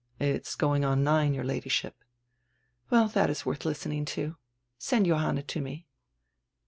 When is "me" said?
5.61-5.85